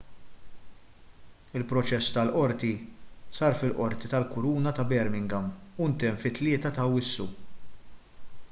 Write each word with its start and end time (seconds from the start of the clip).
il-proċess 1.57 2.07
tal-qorti 2.15 2.71
sar 3.41 3.57
fil-qorti 3.59 4.11
tal-kuruna 4.15 4.73
ta' 4.79 4.87
birmingham 4.95 5.51
u 5.85 5.91
ntemm 5.93 6.21
fit-3 6.25 6.57
ta' 6.65 6.73
awwissu 6.87 7.29